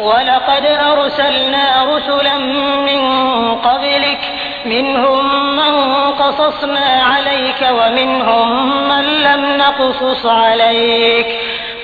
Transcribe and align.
ولقد 0.00 0.64
أرسلنا 0.92 1.84
رسلا 1.96 2.38
من 2.88 3.02
قبلك 3.54 4.18
منهم 4.66 5.56
من 5.56 5.72
قصصنا 6.12 7.02
عليك 7.02 7.60
ومنهم 7.78 8.48
من 8.88 9.04
لم 9.04 9.56
نقصص 9.56 10.26
عليك 10.26 11.26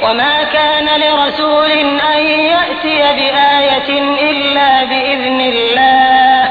وما 0.05 0.43
كان 0.45 0.87
لرسول 1.01 1.71
أن 2.15 2.23
يأتي 2.53 2.99
بآية 3.19 3.91
إلا 4.31 4.85
بإذن 4.85 5.41
الله 5.41 6.45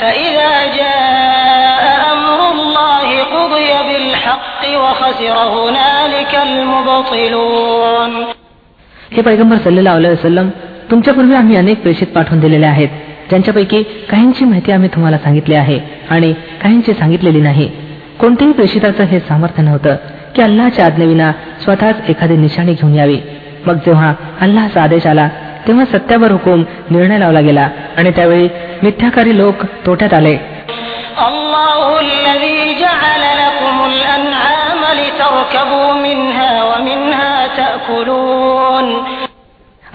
فإذا 0.00 0.52
جاء 0.76 2.12
أمر 2.12 2.50
الله 2.52 3.22
قضي 3.24 3.70
بالحق 3.88 4.62
وخسر 4.82 5.36
هنالك 5.56 6.32
المبطلون 6.42 8.26
हे 9.16 9.22
पैगंबर 9.22 9.56
सल्लेला 9.64 9.92
वसलम 10.12 10.48
तुमच्यापूर्वी 10.91 11.35
आम्ही 11.35 11.55
अनेक 11.55 11.81
प्रेषित 11.81 12.07
पाठवून 12.07 12.39
दिलेले 12.39 12.65
आहेत. 12.65 12.87
ज्यांच्यापैकी 13.29 13.83
काहींची 13.83 14.45
माहिती 14.45 14.71
आम्ही 14.71 14.89
तुम्हाला 14.89 15.17
सांगितली 15.17 15.55
आहे 15.55 15.79
आणि 16.09 16.33
काहींची 16.33 16.93
सांगितलेली 16.93 17.41
नाही. 17.41 17.71
कोणत्याही 18.19 18.53
प्रेषिताचं 18.53 19.03
हे 19.03 19.19
सामर्थ्य 19.19 19.63
नव्हतं 19.63 19.95
की 20.35 20.41
अल्लाच्या 20.41 20.85
आज्ञेविना 20.85 21.31
स्वतःच 21.63 21.95
एखादी 22.09 22.37
निशाणी 22.37 22.73
घेऊन 22.73 22.95
यावी. 22.95 23.17
मग 23.65 23.75
जेव्हा 23.75 24.13
अल्लाचा 24.41 24.83
आदेश 24.83 25.07
आला 25.07 25.29
तेव्हा 25.67 25.85
सत्यावर 25.85 26.31
हुकूम 26.31 26.63
निर्णय 26.89 27.19
लावला 27.19 27.41
गेला 27.41 27.69
आणि 27.97 28.11
त्यावेळी 28.11 28.47
मिथ्याकारी 28.83 29.37
लोक 29.37 29.55
तोट्यात 29.85 30.13
आले. 30.13 30.37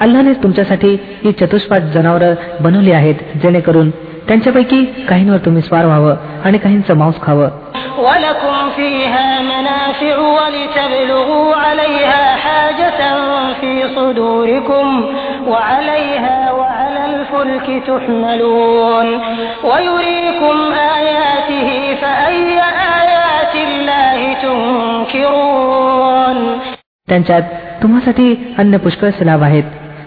अल्लाने 0.00 0.32
तुमच्यासाठी 0.32 0.98
ही 1.24 1.32
चतुष्पाद 1.32 1.82
जनावरं 1.82 2.34
बनवली 2.60 2.93
आहेत 2.93 3.15
जेणेकरून 3.43 3.90
त्यांच्यापैकी 4.29 4.84
काहींवर 4.84 5.38
तुम्ही 5.38 5.62
स्वार 5.62 5.84
व्हावं 5.84 6.15
आणि 6.45 6.59
काहींचं 6.59 6.95
मांस 6.95 7.15
खावं. 7.23 7.48
त्यांच्यात 27.09 27.42
तुम्हासाठी 27.82 28.54
अन्य 28.59 28.79
पुष्कळ 28.79 29.10
सलाभ 29.10 29.42
आहेत. 29.42 29.63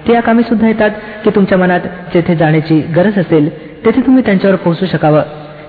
ते 0.08 0.12
या 0.12 0.20
कामी 0.20 0.42
सुद्धा 0.42 0.68
येतात 0.68 0.90
की 1.24 1.30
तुमच्या 1.30 1.58
मनात 1.58 1.80
जेथे 2.14 2.34
जाण्याची 2.36 2.80
गरज 2.96 3.18
असेल 3.18 3.48
तेथे 3.84 4.00
तुम्ही 4.00 4.22
त्यांच्यावर 4.24 4.56
पोहोचू 4.56 4.86
शकावं 4.86 5.22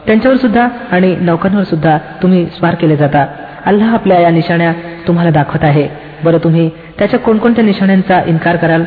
त्यांच्यावर 0.06 0.38
सुद्धा 0.38 0.68
आणि 0.92 1.16
नौकांवर 1.22 1.64
सुद्धा 1.64 1.98
तुम्ही 2.22 2.46
स्वार 2.58 2.76
केले 2.76 2.96
जाता 2.96 3.26
अल्लाह 3.66 3.94
आपल्या 3.94 4.20
या 4.20 4.30
निशाण्या 4.30 4.74
तुम्हाला 5.08 5.30
दाखवत 5.30 5.64
आहे 5.64 5.88
बरं 6.24 6.38
तुम्ही 6.38 6.70
त्याच्या 7.00 7.20
कोणकोणत्या 7.20 7.64
निशाण्यांचा 7.66 8.22
इन्कार 8.28 8.56
कराल 8.56 8.84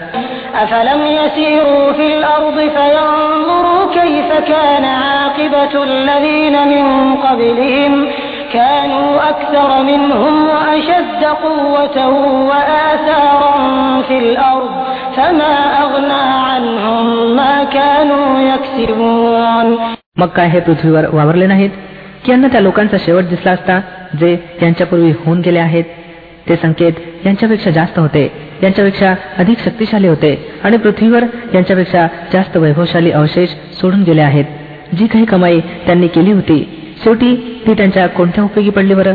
أفلم 0.54 1.00
يسيروا 1.14 1.92
في 1.92 2.06
الأرض 2.14 2.58
فينظروا 2.76 3.82
كيف 3.94 4.30
كان 4.48 4.84
عاقبة 4.84 5.74
الذين 5.82 6.54
من 6.68 6.84
قبلهم 7.16 7.92
كانوا 8.52 9.28
أكثر 9.28 9.82
منهم 9.82 10.34
وأشد 10.46 11.22
قوة 11.24 11.98
وآثارا 12.48 13.54
في 14.02 14.18
الأرض 14.18 14.70
فما 15.16 15.54
أغنى 15.82 16.22
عنهم 16.46 17.36
ما 17.36 17.64
كانوا 17.66 18.40
يكسبون 18.42 19.76
मग 20.18 20.28
काय 20.28 20.48
हे 20.48 20.60
पृथ्वीवर 20.60 21.06
वावरले 21.12 21.46
नाहीत 21.46 21.70
की 22.24 22.30
यांना 22.32 22.48
त्या 22.48 22.60
लोकांचा 22.60 22.96
शेवट 23.00 23.24
दिसला 23.24 23.52
असता 23.52 23.78
जे 24.20 24.32
यांच्यापूर्वी 24.62 25.10
होऊन 25.24 25.40
गेले 25.40 25.58
आहेत 25.58 25.84
ते 26.48 26.56
संकेत 26.56 27.26
यांच्यापेक्षा 27.26 27.70
जास्त 27.70 27.98
होते 27.98 28.22
यांच्यापेक्षा 28.62 29.14
अधिक 29.38 29.58
शक्तिशाली 29.64 30.08
होते 30.08 30.34
आणि 30.64 30.76
पृथ्वीवर 30.76 31.24
यांच्यापेक्षा 31.54 32.06
जास्त 32.32 32.56
वैभवशाली 32.56 33.10
अवशेष 33.10 33.54
सोडून 33.80 34.02
गेले 34.02 34.20
आहेत 34.20 34.96
जी 34.98 35.06
काही 35.06 35.24
कमाई 35.24 35.60
त्यांनी 35.86 36.08
केली 36.08 36.32
होती 36.32 36.58
शेवटी 37.03 37.63
ती 37.67 37.73
त्यांच्या 37.73 38.07
कोणत्या 38.07 38.43
उपयोगी 38.43 38.69
पडली 38.69 38.93
बरं? 38.93 39.13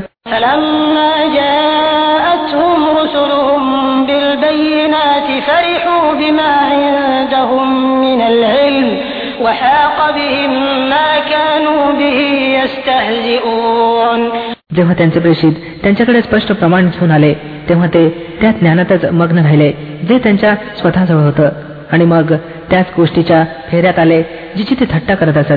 जेव्हा 14.75 14.94
त्यांचे 14.94 15.20
प्रेषित 15.20 15.53
त्यांच्याकडे 15.53 16.22
स्पष्ट 16.22 16.53
प्रमाण 16.53 16.87
घेऊन 16.87 17.10
आले 17.10 17.34
तेव्हा 17.69 17.87
ते 17.87 18.37
त्या 18.41 18.50
ज्ञानातच 18.50 19.05
मग्न 19.05 19.38
राहिले 19.38 19.72
जे 20.09 20.19
त्यांच्या 20.19 20.55
स्वतःजवळ 20.55 21.22
होतं. 21.22 21.49
आणि 21.93 22.05
मग 22.05 22.32
त्याच 22.70 22.87
गोष्टीच्या 22.97 23.44
फेऱ्यात 23.70 23.99
आले 23.99 24.22
जिची 24.56 24.75
ते 24.75 24.84
थट्टा 24.84 25.15
करत 25.15 25.37
असत. 25.37 25.53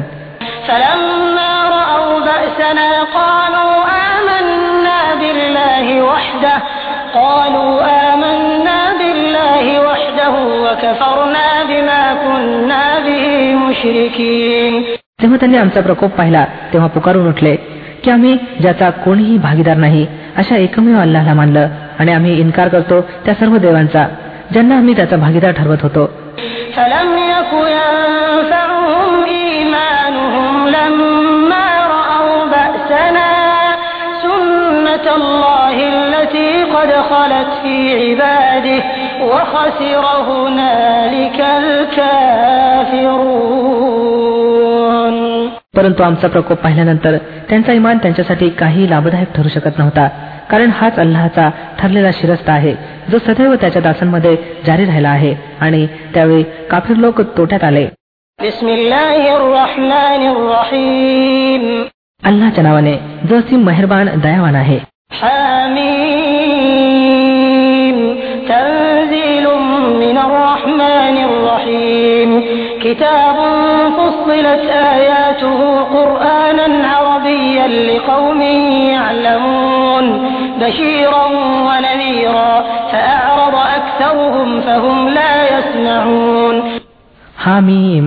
فلما 2.60 2.86
رأوا 2.86 2.96
بأسنا 2.96 3.02
قالوا 3.14 3.74
آمنا 4.12 5.14
بالله 5.20 6.02
وحده 6.02 6.56
قالوا 7.14 7.72
آمنا 8.12 8.80
بالله 8.98 9.80
وحده 9.80 10.34
وكفرنا 10.64 11.48
بما 11.68 12.14
كنا 12.24 12.84
به 13.06 13.54
مشركين 13.54 14.84
तेव्हा 15.22 15.36
त्यांनी 15.36 15.56
आमचा 15.56 15.80
प्रकोप 15.80 16.10
पाहिला 16.16 16.44
तेव्हा 16.72 16.88
पुकारून 16.88 17.28
उठले 17.28 17.56
की 18.04 18.10
आम्ही 18.10 18.36
ज्याचा 18.60 18.90
कोणीही 18.90 19.38
भागीदार 19.38 19.76
नाही 19.76 20.06
अशा 20.36 20.56
एकमेव 20.56 21.00
अल्लाला 21.00 21.34
मानलं 21.34 21.68
आणि 21.98 22.12
आम्ही 22.12 22.40
इन्कार 22.40 22.68
करतो 22.68 23.00
त्या 23.24 23.34
सर्व 23.34 23.56
देवांचा 23.56 24.06
ज्यांना 24.52 24.76
आम्ही 24.76 24.96
त्याचा 24.96 25.16
भागीदार 25.16 25.52
ठरवत 25.52 25.82
होतो 25.82 26.10
قد 37.10 37.10
خلت 37.10 37.50
في 37.62 37.76
عباده 38.02 38.82
وخسر 39.22 40.04
هنالك 40.28 41.38
الكافرون 43.86 45.16
परंतु 45.76 46.02
आमचा 46.02 46.28
प्रकोप 46.28 46.58
पाहिल्यानंतर 46.62 47.16
त्यांचा 47.48 47.72
इमान 47.72 47.98
त्यांच्यासाठी 48.02 48.48
काही 48.60 48.88
लाभदायक 48.90 49.32
ठरू 49.34 49.48
शकत 49.48 49.78
नव्हता 49.78 50.06
कारण 50.50 50.70
हाच 50.70 50.98
अल्लाहचा 50.98 51.48
ठरलेला 51.78 52.10
शिरस्ता 52.20 52.52
आहे 52.52 52.74
जो 53.10 53.18
सदैव 53.26 53.54
त्याच्या 53.60 53.82
दासांमध्ये 53.82 54.34
जारी 54.66 54.84
राहिला 54.84 55.08
आहे 55.08 55.34
आणि 55.60 55.86
त्यावेळी 56.14 56.42
काफीर 56.70 56.96
लोक 56.96 57.20
तोट्यात 57.36 57.64
आले 57.64 57.86
بسم 58.38 58.66
الله 58.68 59.20
الرحمن 59.36 60.20
الرحيم 60.34 61.62
अल्लाच्या 62.22 62.62
नावाने 62.64 62.96
जो 63.28 63.38
असीम 63.38 63.60
मेहरबान 63.66 64.08
दयावान 64.22 64.54
आहे 64.54 64.78
كتاب 72.84 73.36
فصلت 73.98 74.64
آياته 74.94 75.60
قرآنا 75.96 76.68
عربيا 76.88 77.66
لقوم 77.88 78.40
يعلمون 78.92 80.04
بشيرا 80.60 81.24
ونذيرا 81.68 82.52
فأعرض 82.92 83.54
أكثرهم 83.78 84.48
فهم 84.60 85.08
لا 85.08 85.32
يسمعون 85.54 86.56
हा 87.44 87.56
मीम 87.60 88.06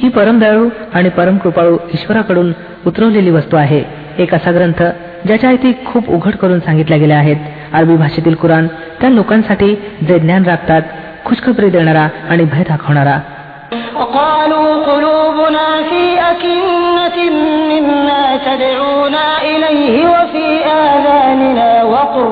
ही 0.00 0.08
परमदयाळू 0.08 0.68
आणि 0.94 1.08
परम 1.16 1.36
कृपाळू 1.38 1.76
ईश्वराकडून 1.94 2.52
उतरवलेली 2.86 3.30
वस्तू 3.30 3.56
आहे 3.56 3.82
एक 4.18 4.34
असा 4.34 4.50
ग्रंथ 4.52 4.82
ज्याच्या 5.26 5.48
आयती 5.50 5.72
खूप 5.86 6.10
उघड 6.10 6.34
करून 6.42 6.58
सांगितल्या 6.60 6.98
गेल्या 6.98 7.18
आहेत 7.18 7.36
अरबी 7.74 7.96
भाषेतील 7.96 8.34
कुराण 8.42 8.66
त्या 9.00 9.10
लोकांसाठी 9.10 9.74
जे 10.08 10.18
ज्ञान 10.18 10.44
राखतात 10.44 10.82
खुशखबरी 11.24 11.70
देणारा 11.70 12.06
आणि 12.30 12.44
भय 12.52 12.62
दाखवणारा 12.68 13.18
وقالوا 13.96 14.68
قلوبنا 14.90 15.66
في 15.90 16.02
أكنة 16.32 17.18
مما 17.72 18.24
تدعونا 18.46 19.26
إليه 19.42 19.94
وفي 20.14 20.46
آذاننا 20.88 21.70
وقر 21.84 22.28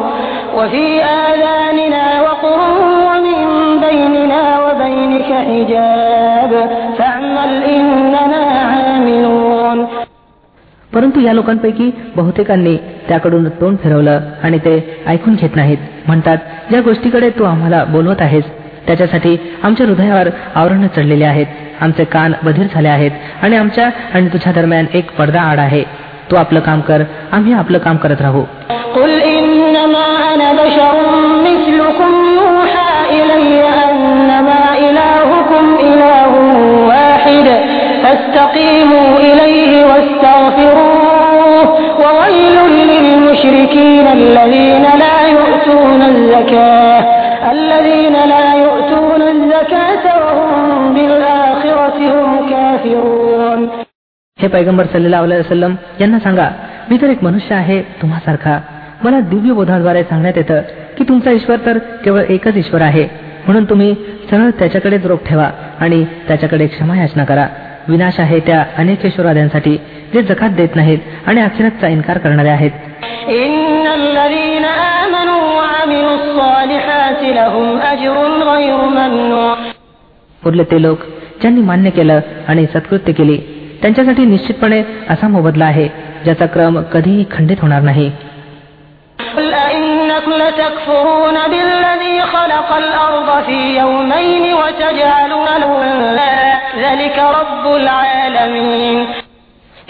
وفي 0.57 0.87
آذاننا 1.05 2.05
وقر 2.23 2.61
ومن 3.09 3.41
بيننا 3.87 4.43
وبينك 4.65 5.31
حجاب 5.49 6.53
فاعمل 6.99 7.53
إننا 7.77 8.43
عاملون 8.71 9.79
परंतु 10.95 11.21
या 11.21 11.33
लोकांपैकी 11.33 11.87
बहुतेकांनी 12.17 12.77
त्याकडून 13.09 13.49
तोंड 13.61 13.77
फिरवलं 13.83 14.21
आणि 14.45 14.59
ते 14.65 14.73
ऐकून 15.07 15.35
घेत 15.35 15.57
नाहीत 15.57 15.79
म्हणतात 16.07 16.39
ज्या 16.71 16.81
गोष्टीकडे 16.81 17.31
तू 17.39 17.45
आम्हाला 17.45 17.85
बोलवत 17.95 18.21
आहेस 18.21 18.45
त्याच्यासाठी 18.87 19.37
आमच्या 19.63 19.87
हृदयावर 19.87 20.29
आवरण 20.55 20.87
चढलेले 20.97 21.25
आहेत 21.25 21.47
आमचे 21.81 22.05
कान 22.05 22.33
बधीर 22.43 22.67
झाले 22.75 22.89
आहेत 22.89 23.11
आणि 23.43 23.57
आमच्या 23.57 23.91
आणि 24.15 24.29
तुझ्या 24.29 24.53
दरम्यान 24.53 24.87
एक 24.95 25.11
पडदा 25.19 25.41
आड 25.41 25.59
आहे 25.59 25.83
तू 26.31 26.37
आपलं 26.37 26.61
काम 26.61 26.81
कर 26.81 27.03
आम्ही 27.33 27.55
आपलं 27.55 27.79
काम 27.79 27.97
करत 27.97 28.23
राहू 28.23 28.45
قل 28.95 29.13
إنما 29.37 30.07
أنا 30.33 30.53
بشر 30.53 30.95
مثلكم 31.45 32.11
يوحى 32.39 32.93
إلي 33.19 33.63
أنما 33.85 34.63
إلهكم 34.89 35.65
إله 35.81 36.33
واحد 36.91 37.47
فاستقيموا 38.03 39.19
إليه 39.19 39.87
واستغفروه 39.87 41.65
وويل 42.03 42.57
للمشركين 42.81 44.07
الذين 44.07 44.83
لا 45.03 45.17
हे 54.42 54.48
पैगंबर 54.48 54.86
सल्लेला 54.86 55.22
वसलम 55.22 55.76
यांना 56.02 56.20
सांगा 56.20 56.50
मी 56.90 56.98
तर 57.02 57.10
एक 57.10 57.24
मनुष्य 57.24 57.56
आहे 57.56 57.82
तुम्हासारखा. 57.82 58.60
मला 59.04 59.20
दिव्य 59.20 59.52
बोधाद्वारे 59.52 60.04
सांगण्यात 60.04 60.34
येतं 60.38 60.62
की 60.98 61.04
तुमचा 61.04 61.32
ईश्वर 61.32 61.56
तर 61.66 61.78
केवळ 61.78 62.22
एकच 62.30 62.58
ईश्वर 62.58 62.82
आहे. 62.82 63.04
म्हणून 63.46 63.66
तुम्ही 63.66 63.94
सरळ 64.30 64.50
त्याच्याकडेच 64.50 65.06
रोख 65.06 65.18
ठेवा 65.26 65.50
आणि 65.80 66.06
त्याच्याकडे 66.28 66.68
क्षमा 66.68 66.98
याचना 66.98 67.24
करा. 67.24 67.48
विनाश 67.88 68.20
आहे 68.20 68.40
त्या 68.40 68.66
अनेक 68.78 69.06
ईश्वरवाद्यांसाठी 69.06 69.78
जे 70.14 70.22
जकात 70.22 70.50
देत 70.50 70.70
नाहीत 70.76 71.00
आणि 71.26 71.42
अखेरतचा 71.42 71.88
इन्कार 71.88 72.18
करणारे 72.18 72.50
आहेत. 72.50 72.72
पुढले 80.44 80.64
ते 80.64 80.82
लोक 80.82 80.98
ज्यांनी 81.42 81.62
मान्य 81.62 81.90
केलं 81.90 82.20
आणि 82.48 82.66
सत्कृत्य 82.66 83.12
केली 83.12 83.38
त्यांच्यासाठी 83.82 84.26
निश्चितपणे 84.26 84.84
असा 85.10 85.28
मोबदला 85.28 85.66
आहे 85.66 85.88
ज्याचा 86.24 86.46
क्रम 86.46 86.82
कधीही 86.82 87.26
खंडित 87.32 87.58
होणार 87.62 87.82
नाही. 87.82 88.12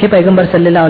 हे 0.01 0.07
पैगंबर 0.07 0.45
सल्लेला 0.45 0.81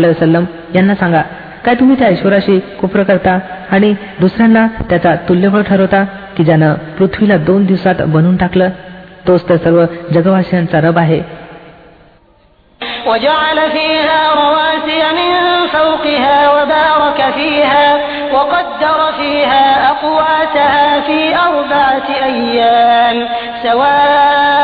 यांना 0.76 0.96
सांगा 0.96 1.22
काय 1.66 1.76
तुम्ही 1.76 2.00
त्या 2.00 2.10
ईश्वराशी 2.10 2.60
कुप्र 2.60 3.04
करता 3.04 3.40
आणि 3.71 3.93
दुसऱ्यांना 4.21 4.67
त्याचा 4.91 5.15
तुल्यबळ 5.29 5.63
ठरवता 5.63 6.03
की 6.37 6.45
ज्यानं 6.45 6.75
पृथ्वीला 6.99 7.37
दोन 7.37 7.65
दिवसात 7.67 8.03
बनवून 8.07 8.37
टाकलं 8.37 8.69
तोच 9.29 9.49
तर 9.49 9.57
सर्व 9.57 9.85
जगवासियांचा 10.13 10.81
रब 10.81 10.99
आहे 10.99 11.21
وجعل 13.07 13.59
فيها 13.71 14.21
رواسي 14.35 15.01
من 15.19 15.33
فوقها 15.67 16.39
وبارك 16.51 17.21
فيها 17.35 17.87
وقدر 18.35 18.99
فيها 19.19 19.65
أقواتها 19.91 21.01
في 21.01 21.21
أربعة 21.49 22.09
أيام 22.25 23.17
سواء 23.63 24.56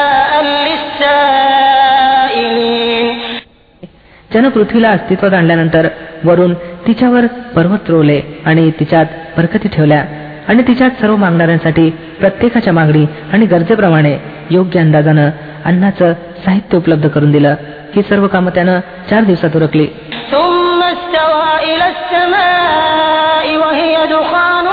ज्यानं 4.32 4.49
पृथ्वीला 4.49 4.88
अस्तित्वात 4.91 5.35
आणल्यानंतर 5.35 5.88
वरून 6.25 6.55
तिच्यावर 6.87 7.26
पर्वत 7.56 7.91
रोवले 7.91 8.20
आणि 8.47 8.70
तिच्यात 8.81 9.06
बरकती 9.37 9.69
ठेवल्या 9.69 10.05
आणि 10.49 10.62
तिच्यात 10.69 11.00
सर्व 11.00 11.17
मागणाऱ्यांसाठी 11.17 11.88
प्रत्येकाच्या 12.20 12.73
मागणी 12.73 13.05
आणि 13.32 13.47
गरजेप्रमाणे 13.47 14.17
योग्य 14.50 14.81
अंदाजानं 14.81 15.31
अन्नाचं 15.65 16.12
साहित्य 16.44 16.79
उपलब्ध 16.79 17.09
करून 17.09 17.32
दिलं 17.32 17.55
ही 17.94 18.03
सर्व 18.03 18.26
कामं 18.26 18.50
त्यानं 18.55 18.81
चार 19.11 19.25
दिवसात 19.25 19.56
उरकली 19.56 19.87
ثم 20.32 20.81
استوى 20.85 21.53
إلى 21.65 21.87
السماء 21.88 23.47
وهي 23.56 23.94
دخان 24.09 24.67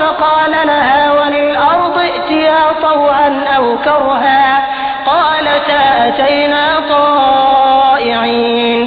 فقال 0.00 0.52
لها 0.66 1.02
وللأرض 1.12 1.96
ائتيا 2.00 2.60
طوعا 2.82 3.28
أو 3.56 3.64
كرها 3.78 4.44
قالتا 5.06 5.82
أتينا 6.08 6.64
طائعين 6.90 8.80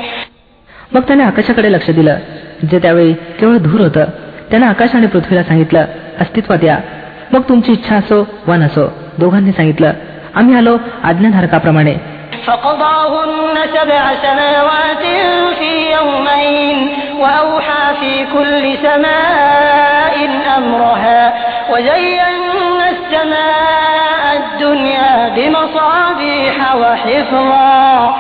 मग 0.94 1.01
त्याने 1.07 1.23
आकाशाकडे 1.23 1.71
लक्ष 1.71 1.89
दिलं 1.89 2.17
जे 2.71 2.79
त्यावेळी 2.79 3.13
केवळ 3.39 3.57
धूर 3.57 3.81
होतं 3.81 4.06
त्यानं 4.51 4.65
आकाश 4.67 4.95
आणि 4.95 5.07
पृथ्वीला 5.07 5.44
सांगितलं 5.44 5.85
अस्तित्वात 6.21 6.63
या 6.63 6.77
मग 7.33 7.41
तुमची 7.50 7.71
इच्छा 7.71 7.95
असो 7.95 8.23
वा 8.47 8.56
नसो 8.57 8.88
दोघांनी 9.17 9.51
सांगितलं 9.51 9.91
आम्ही 10.35 10.56
आलो 10.56 10.77
आज्ञाधारकाप्रमाणे 11.03 11.95
فقضاهن 12.47 13.57
سبع 13.75 14.03
سماوات 14.23 15.03
في 15.59 15.71
يومين 15.91 16.77
وأوحى 17.19 17.85
في 18.00 18.13
كل 18.33 18.77
سماء 18.85 20.15
أمرها 20.57 21.23
وزينا 21.71 22.89
السماء 22.89 24.23
الدنيا 24.38 25.29
بمصابيح 25.35 26.56
وحفظا 26.75 28.15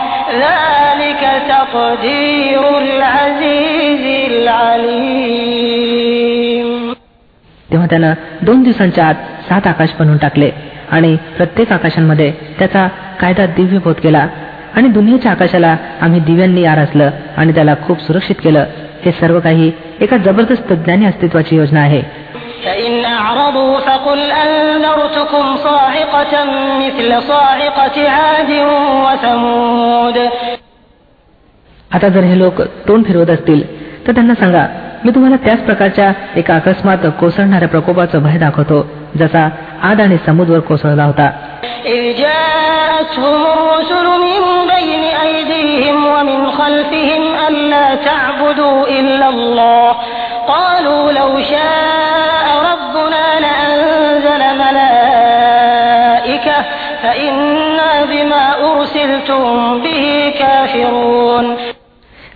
तेव्हा 7.70 7.86
त्यानं 7.86 8.12
दोन 8.42 8.62
दिवसांच्या 8.62 9.06
आत 9.06 9.14
सात 9.48 9.66
आकाश 9.66 9.88
बनवून 10.00 10.16
टाकले 10.16 10.50
आणि 10.90 11.16
प्रत्येक 11.16 11.72
आकाशांमध्ये 11.72 12.32
त्याचा 12.58 12.88
कायदा 13.20 13.46
दिव्यभूत 13.46 13.94
केला 13.94 14.28
आणि 14.74 14.88
दुनियेच्या 14.88 15.30
आकाशाला 15.30 15.76
आम्ही 16.00 16.20
दिव्यांनी 16.20 16.64
आरासलं 16.64 17.10
आणि 17.36 17.54
त्याला 17.54 17.74
खूप 17.86 18.00
सुरक्षित 18.00 18.36
केलं. 18.44 18.64
हे 19.04 19.12
सर्व 19.12 19.40
काही 19.40 19.72
एका 20.00 20.16
जबरदस्त 20.16 20.72
ज्ञानी 20.72 21.04
अस्तित्वाची 21.06 21.56
योजना 21.56 21.80
आहे. 21.80 22.23
فإن 22.65 23.05
أعرضوا 23.05 23.79
فقل 23.79 24.19
أنذرتكم 24.31 25.55
صاعقة 25.57 26.33
مثل 26.79 27.09
صاعقة 27.23 27.97
عاد 28.09 28.51
وثمود 29.05 30.17
आता 31.91 32.07
जर 32.15 32.23
हे 32.23 32.35
लोक 32.39 32.61
तोंड 32.87 33.05
फिरवत 33.05 33.29
असतील 33.29 33.61
तर 34.07 34.11
त्यांना 34.11 34.33
सांगा 34.33 34.65
मी 35.05 35.11
तुम्हाला 35.11 35.35
त्याच 35.45 35.59
प्रकारच्या 35.65 36.11
एका 36.35 36.55
अकस्मात 36.55 37.05
कोसळणाऱ्या 37.19 37.67
प्रकोपाचं 37.67 38.23
भय 38.23 38.37
दाखवतो 38.37 38.79
जसा 39.19 39.47
आद 39.89 40.01
आणि 40.01 40.17
समुद्र 40.25 40.59
कोसळला 40.69 41.03
होता 41.03 41.27
إذ 41.85 42.03
جاءتهم 42.17 43.41
الرسل 43.55 44.07
من 44.25 44.41
بين 44.73 45.03
أيديهم 45.25 45.97
ومن 46.13 46.39
خلفهم 46.51 47.21
ألا 47.47 47.87
تعبدوا 48.07 48.87
إلا 48.99 49.27
الله 49.29 49.91
قالوا 50.47 51.11
لو 51.11 51.31
شاء 51.51 52.42
ربنا 52.93 53.25
لأنزل 53.39 54.41
ملائكة 54.63 56.57
فإنا 57.03 57.91
بما 58.05 58.43
أرسلتم 58.67 59.43
به 59.83 60.03
كافرون 60.39 61.47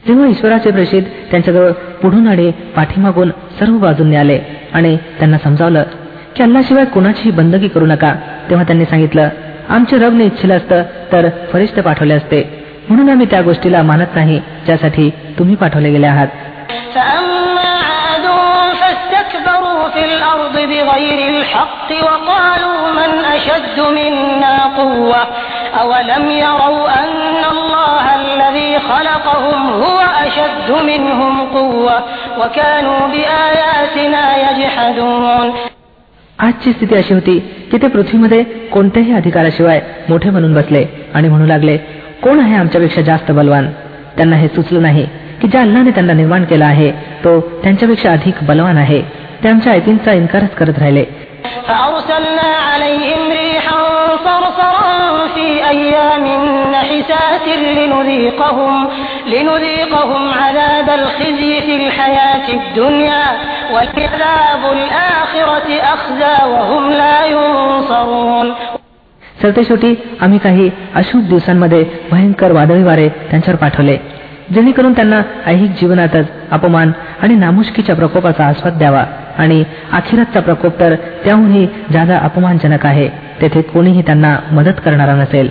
जेव्हा 0.07 0.27
ईश्वराचे 0.27 0.71
प्रेषित 0.71 1.03
त्यांच्याजवळ 1.31 1.71
पुढून 2.01 2.27
आणि 2.27 2.49
पाठीमागून 2.75 3.29
सर्व 3.59 3.77
बाजूंनी 3.77 4.15
आले 4.15 4.37
आणि 4.73 4.95
त्यांना 5.19 5.37
समजावलं 5.43 5.83
की 6.35 6.43
अल्लाशिवाय 6.43 6.85
कुणाचीही 6.85 7.31
बंदगी 7.31 7.67
करू 7.67 7.85
नका 7.85 8.13
तेव्हा 8.49 8.65
त्यांनी 8.65 8.85
सांगितलं 8.85 9.29
आमचे 9.69 9.97
रबने 9.97 10.25
इच्छिलं 10.25 10.55
असतं 10.57 10.83
तर 11.11 11.29
फरिश्ते 11.53 11.81
पाठवले 11.81 12.13
असते 12.13 12.41
म्हणून 12.89 13.09
आम्ही 13.09 13.25
त्या 13.31 13.41
गोष्टीला 13.41 13.81
मानत 13.83 14.15
नाही 14.15 14.39
ज्यासाठी 14.65 15.09
तुम्ही 15.39 15.55
पाठवले 15.55 15.91
गेले 15.91 16.07
आहात 16.07 16.27
الأرض 20.47 20.55
بغير 20.71 21.19
الحق 21.33 21.89
وقالوا 22.03 22.79
من 22.99 23.11
أشد 23.35 23.77
منا 23.97 24.55
قوة 24.77 25.21
أولم 25.81 26.25
يروا 26.43 26.85
أن 27.03 27.41
الله 27.51 28.05
الذي 28.21 28.71
خلقهم 28.89 29.61
هو 29.83 29.99
أشد 30.25 30.69
منهم 30.89 31.33
قوة 31.53 31.97
وكانوا 32.39 33.01
بآياتنا 33.13 34.23
يجحدون 34.45 35.51
आजची 36.39 36.71
स्थिती 36.73 36.95
अशी 36.95 37.13
होती 37.13 37.37
की 37.71 37.77
ते 37.81 37.87
पृथ्वीमध्ये 37.87 38.43
कोणत्याही 38.73 39.13
अधिकाराशिवाय 39.15 39.79
मोठे 40.09 40.29
बनून 40.29 40.53
बसले 40.53 40.83
आणि 41.13 41.27
म्हणू 41.29 41.45
लागले 41.45 41.75
कोण 42.23 42.39
आहे 42.39 42.55
आमच्यापेक्षा 42.55 43.01
जास्त 43.09 43.31
बलवान 43.31 43.67
त्यांना 44.17 44.35
हे 44.35 44.47
सुचलं 44.55 44.81
नाही 44.81 45.05
की 45.41 45.47
ज्या 45.47 45.61
अल्लाने 45.61 45.91
त्यांना 45.91 46.13
निर्माण 46.13 46.43
केला 46.51 46.65
आहे 46.65 46.91
तो 47.23 47.39
त्यांच्यापेक्षा 47.63 48.11
अधिक 48.11 48.43
बलवान 48.47 48.77
आहे 48.77 49.01
त्यांच्या 49.42 49.50
आमच्या 49.50 49.72
आयतींचा 49.72 50.12
इन्कारच 50.12 50.54
करत 50.54 50.78
राहिले. 50.78 51.04
सरते 69.42 69.64
शेवटी 69.64 69.94
आम्ही 70.20 70.38
काही 70.38 70.70
अशुभ 70.94 71.22
दिवसांमध्ये 71.22 71.84
भयंकर 72.10 72.52
वादळी 72.52 72.82
वारे 72.82 73.08
त्यांच्यावर 73.08 73.58
पाठवले. 73.58 74.17
जेणेकरून 74.53 74.93
त्यांना 74.93 75.21
ऐहिक 75.45 75.71
जीवनातच 75.71 76.25
अपमान 76.51 76.91
आणि 77.21 77.35
नामुष्कीच्या 77.35 77.95
प्रकोपाचा 77.95 78.45
आस्वाद 78.45 78.77
द्यावा 78.77 79.03
आणि 79.37 79.63
अखिरातचा 79.93 80.39
प्रकोप 80.39 80.79
तर 80.79 80.95
त्याहूनही 80.95 81.67
जादा 81.93 82.17
अपमानजनक 82.17 82.85
आहे 82.85 83.07
तेथे 83.41 83.61
कोणीही 83.61 84.01
त्यांना 84.01 84.37
मदत 84.51 84.81
करणारा 84.85 85.15
नसेल 85.15 85.49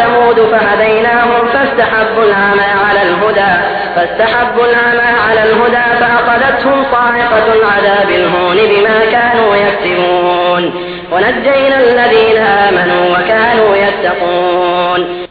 ثمود 0.00 0.38
فهديناهم 0.52 1.46
فاستحبوا 1.46 2.24
العمى 2.24 2.70
على 2.86 3.02
الهدى 3.02 3.52
فاستحبوا 3.96 4.64
العمى 4.64 5.10
على 5.26 5.42
الهدى 5.42 5.86
فأخذتهم 6.00 6.84
صاعقة 6.92 7.46
العذاب 7.52 8.08
الهون 8.10 8.56
بما 8.56 8.98
كانوا 9.12 9.56
يكسبون 9.56 10.62
ونجينا 11.12 11.78
الذين 11.80 12.36
آمنوا 12.36 13.04
وكانوا 13.14 13.76
يتقون 13.76 15.23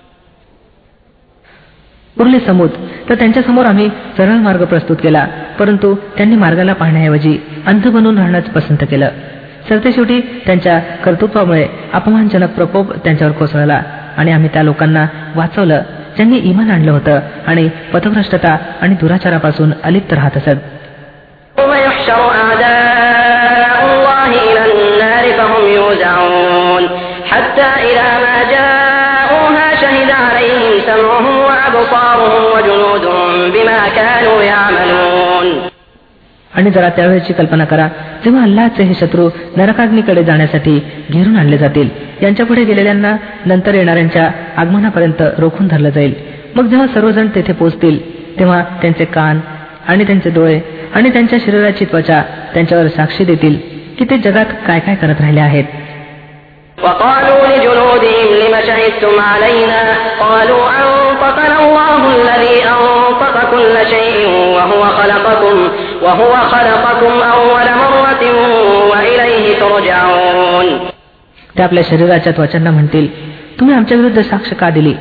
उरले 2.18 2.40
समूत 2.40 2.70
तर 3.10 3.16
त्यांच्यासमोर 3.16 3.66
आम्ही 3.66 3.90
सरळ 4.18 4.40
मार्ग 4.40 4.64
प्रस्तुत 4.64 4.98
केला 5.04 5.26
परंतु 5.60 5.94
त्यांनी 6.18 6.36
मार्गाला 6.36 6.74
पाहण्याऐवजी 6.74 7.38
अंध 7.68 7.88
बनून 7.88 8.18
राहणंच 8.18 8.50
पसंत 8.50 8.84
केलं 8.92 9.10
सरतेशेवटी 9.70 10.20
त्यांच्या 10.46 10.80
कर्तृत्वामुळे 11.06 11.66
अपमानजनक 11.94 12.50
प्रकोप 12.50 12.94
त्यांच्यावर 13.04 13.34
कोसळला 13.34 13.82
आणि 14.18 14.32
आम्ही 14.32 14.50
त्या 14.54 14.64
लोकांना 14.64 15.06
वाचवलं 15.36 15.82
ज्यांनी 16.16 16.38
इमान 16.44 16.72
आणलं 16.72 16.92
होतं 16.92 17.20
आणि 17.48 17.68
पथभ्रष्टता 17.94 18.58
आणि 18.82 18.96
दुराचारापासून 18.96 19.72
अलिप्त 19.84 20.14
राहत 20.14 20.38
असत 20.38 20.68
حتى 27.32 27.70
إذا 27.84 28.10
ما 28.20 28.38
جاءوها 28.52 29.68
شهد 29.76 30.12
عليهم 30.12 30.74
سمعهم 30.82 31.23
وأبصارهم 31.74 32.44
وجنودهم 32.54 33.30
بما 33.52 33.80
كانوا 33.98 34.38
يعملون 34.44 35.48
आणि 36.52 36.70
जरा 36.72 36.90
त्यावेळेची 36.90 37.34
कल्पना 37.34 37.66
करा 37.66 37.88
जेव्हा 38.24 38.42
अल्लाचे 38.44 38.84
हे 38.84 38.94
शत्रू 38.94 39.30
नरकाग्नीकडे 39.58 40.24
जाण्यासाठी 40.24 40.74
घेरून 41.12 41.36
आणले 41.38 41.58
जातील 41.58 41.90
यांच्या 42.22 42.46
पुढे 42.46 42.64
गेलेल्यांना 42.64 43.16
नंतर 43.46 43.74
येणाऱ्यांच्या 43.74 44.30
आगमनापर्यंत 44.58 45.22
रोखून 45.38 45.68
धरलं 45.68 45.90
जाईल 45.90 46.14
मग 46.56 46.68
जेव्हा 46.68 46.88
सर्वजण 46.88 47.28
तेथे 47.36 47.54
पोचतील 47.54 48.00
तेव्हा 48.40 48.62
त्यांचे 48.82 49.06
कान 49.06 49.40
आणि 49.88 50.04
त्यांचे 50.04 50.30
डोळे 50.30 50.60
आणि 50.96 51.10
त्यांच्या 51.10 51.40
शरीराची 51.46 51.86
त्वचा 51.86 52.22
त्यांच्यावर 52.54 52.88
साक्षी 52.88 53.26
देतील 53.26 53.58
की 54.00 54.06
ते 54.06 54.18
जगात 54.18 54.54
काय 54.68 54.80
काय 54.80 54.96
करत 54.96 55.22
राहिले 55.22 55.40
आहेत 55.40 55.66
وقالوا 58.04 58.04
لجنودهم 58.04 58.30
لم 58.44 58.54
شهدتم 58.68 59.16
علينا 59.22 59.82
قالوا 60.20 60.64
أنطقنا 60.80 61.58
الله 61.60 62.02
الذي 62.18 62.58
أنطق 62.66 63.36
كل 63.52 63.76
شيء 63.90 64.18
وهو 64.56 64.84
خلقكم 65.00 65.58
وهو 66.04 66.34
خلقكم 66.54 67.14
أول 67.34 67.68
مرة 67.84 68.24
وإليه 68.92 69.46
ترجعون 69.60 70.68
त्या 71.56 71.66
आपल्या 71.66 71.84
शरीराच्या 71.90 72.32
त्वचांना 72.34 72.72
म्हणतील 72.72 73.08
तुम्ही 73.60 73.76
आमच्या 73.76 73.98
विरुद्ध 73.98 74.22
साक्ष 74.22 74.54
का 74.60 74.70
दिली 74.70 74.94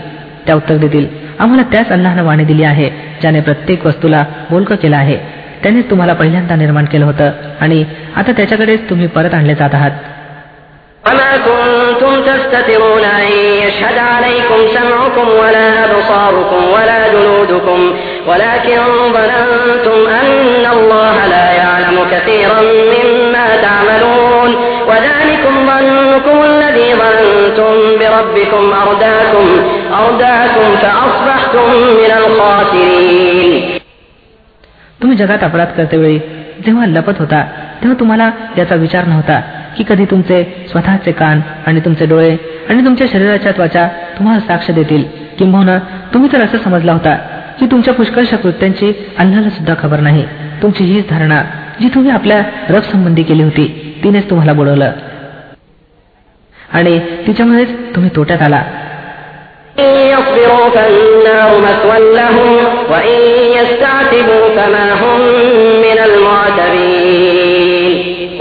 त्या 0.47 0.55
उत्तर 0.55 0.77
देतील 0.77 1.07
आम्हाला 1.39 1.63
त्याच 1.73 1.91
अल्लानं 1.93 2.25
वाणी 2.25 2.45
दिली 2.45 2.65
आहे 2.65 2.89
ज्याने 3.21 3.41
प्रत्येक 3.41 3.87
वस्तूला 3.87 4.25
बोलकं 4.51 4.77
केलं 4.83 4.97
आहे 4.97 5.17
त्यानेच 5.63 5.91
तुम्हाला 5.91 6.13
पहिल्यांदा 6.15 6.57
निर्माण 6.57 6.85
केलं 6.85 7.05
होतं 7.05 7.31
आणि 7.61 7.85
आता 8.17 8.33
त्याच्याकडेच 8.33 8.89
तुम्ही 8.91 9.07
परत 9.17 9.35
आणले 9.35 9.55
जात 9.55 9.75
आहात 9.75 9.91
وما 11.07 11.33
كنتم 11.49 12.13
تستترون 12.23 13.05
أن 13.05 13.27
يشهد 13.65 13.99
عليكم 13.99 14.59
سمعكم 14.77 15.27
ولا 15.43 15.69
أبصاركم 15.85 16.63
ولا 16.75 17.01
جنودكم 17.13 17.81
ولكن 18.29 18.79
ظننتم 19.17 19.99
أن 20.23 20.65
الله 20.73 21.27
لا 21.27 21.47
يعلم 21.53 21.97
كثيرا 22.13 22.61
مما 22.95 23.47
تعملون 23.63 24.51
وذلكم 24.89 25.55
ظنكم 25.71 26.37
الذي 26.45 26.89
ظننتم 27.03 27.73
بربكم 28.01 28.73
أرداكم 28.73 29.47
أرداكم 30.03 30.67
فأصبحتم 30.83 31.67
من 32.01 32.11
الخاسرين 32.21 33.79
तुम्ही 35.01 35.17
जगात 35.17 35.43
अपराध 35.45 35.71
करतेवेळी 35.77 36.19
जेव्हा 36.65 36.87
लपत 36.87 37.19
होता 37.19 37.41
तेव्हा 37.83 37.99
तुम्हाला 38.01 38.31
याचा 38.57 38.75
विचार 38.75 39.05
नव्हता 39.05 39.41
की 39.77 39.85
कधी 39.89 40.05
तुमचे 40.05 40.43
स्वतःचे 40.71 41.13
कान 41.13 41.41
आणि 41.67 41.81
तुमचे 41.81 42.07
डोळे 42.07 42.37
आणि 42.69 42.85
तुमच्या 42.85 43.07
शरीराच्या 43.13 43.53
त्वचा 43.53 43.87
तुम्हाला 44.19 44.41
साक्ष 44.41 44.71
देतील 44.71 45.05
किंबहुना 45.39 45.79
तुम्ही 46.15 46.33
तर 46.33 46.45
असं 46.45 46.59
समजला 46.59 46.93
होता 46.93 47.15
की 47.61 47.67
तुमच्या 47.67 47.95
पुष्कळशा 47.95 48.37
कृत्यांची 48.37 48.93
अल्लाला 49.19 49.51
सुद्धा 49.51 49.75
खबर 49.79 50.01
नाही 50.01 50.25
तुमची 50.63 50.85
हीच 50.85 51.09
धारणा 51.11 51.43
जी 51.81 51.89
तुम्ही 51.89 52.11
आपल्या 52.11 52.43
रब 52.69 52.83
संबंधी 52.83 53.23
केली 53.23 53.43
होती 53.43 53.67
तिनेच 54.05 54.29
तुम्हाला 54.31 54.53
बोलवलं 54.53 54.93
आणि 56.73 56.99
तिच्यामुळेच 57.27 57.69
तुम्ही 57.95 58.11
तोट्यात 58.17 58.43
आला 58.43 58.63
يصبروا 59.79 60.69
فالنار 60.71 61.51
مثوى 61.61 61.99
لهم 62.15 62.51
وإن 62.91 63.21
يستعتبوا 63.59 64.45
فما 64.57 64.87
هم 64.93 65.21
من 65.85 65.99
المعتبين 65.99 67.02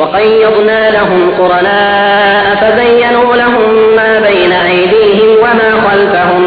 وقيضنا 0.01 0.82
لهم 0.92 1.22
قرناء 1.39 2.46
فزينوا 2.62 3.36
لهم 3.36 3.66
ما 3.96 4.12
بين 4.20 4.51
أيديهم 4.51 5.30
وما 5.44 5.72
خلفهم 5.88 6.44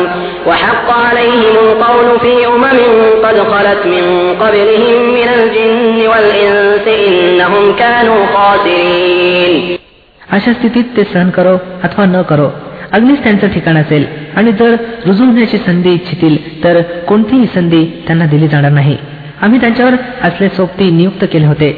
وحق 0.47 0.89
عليهم 1.07 1.55
القول 1.67 2.09
في 2.21 2.35
أمم 2.47 2.79
قد 3.25 3.37
خلت 3.43 3.83
من 3.87 4.05
قبلهم 4.41 4.97
من 5.15 5.29
الجن 5.29 5.99
والإنس 6.09 6.87
إنهم 7.09 7.65
كانوا 7.77 8.21
خاسرين 8.35 9.55
अशा 10.37 10.53
स्थितीत 10.53 10.89
ते 10.97 11.03
सहन 11.13 11.31
करो 11.37 11.55
अथवा 11.87 12.05
न 12.07 12.23
करो 12.31 12.49
अग्निच 12.93 13.23
त्यांचं 13.23 13.49
ठिकाण 13.55 13.77
असेल 13.77 14.05
आणि 14.37 14.53
जर 14.53 14.75
रुजू 15.07 15.25
होण्याची 15.25 15.59
संधी 15.59 15.93
इच्छितील 15.95 16.37
तर 16.65 16.81
कोणतीही 17.09 17.47
संधी 17.55 17.85
त्यांना 18.07 18.27
दिली 18.27 18.49
जाणार 18.49 18.73
नाही 18.73 18.97
आम्ही 19.43 19.61
त्यांच्यावर 19.61 19.95
असले 20.29 20.49
सोबती 20.57 20.91
नियुक्त 20.91 21.25
केले 21.33 21.47
होते 21.47 21.71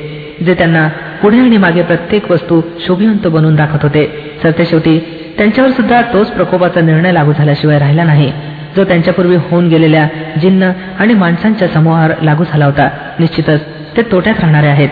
जे 0.46 0.54
त्यांना 0.54 0.88
पुढे 1.22 1.38
आणि 1.40 1.56
मागे 1.56 1.82
प्रत्येक 1.82 2.30
वस्तू 2.30 2.60
शोभिवंत 2.86 3.26
बनवून 3.26 3.56
दाखवत 3.56 3.82
होते 3.82 4.06
सरते 4.42 4.64
शेवटी 4.64 4.98
त्यांच्यावर 5.38 5.70
सुद्धा 5.70 6.00
तोच 6.12 6.30
प्रकोपाचा 6.30 6.80
निर्णय 6.80 7.12
लागू 7.12 7.32
झाल्याशिवाय 7.32 7.78
राहिला 7.78 8.04
नाही 8.04 8.32
जो 8.76 8.84
त्यांच्यापूर्वी 8.84 9.36
होऊन 9.50 9.68
गेलेल्या 9.68 10.06
जिन्न 10.40 10.70
आणि 11.00 11.14
माणसांच्या 11.14 11.68
समूहावर 11.68 12.12
लागू 12.22 12.44
झाला 12.44 12.64
होता 12.64 12.88
निश्चितच 13.18 13.60
ते 13.96 14.02
तोट्यात 14.12 14.40
राहणारे 14.40 14.66
आहेत 14.66 14.88